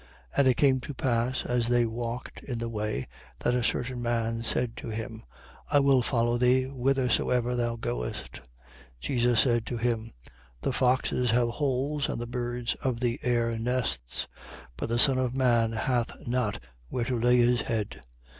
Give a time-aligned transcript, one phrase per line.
[0.31, 0.37] 9:57.
[0.37, 3.07] And it came to pass, as they walked in the way,
[3.37, 5.21] that a certain man said to him:
[5.69, 8.33] I will follow thee whithersoever thou goest.
[8.33, 8.41] 9:58.
[8.99, 10.11] Jesus said to him:
[10.61, 14.27] The foxes have holes, and the birds of the air nests:
[14.75, 16.59] but the Son of man hath not
[16.89, 18.01] where to lay his head.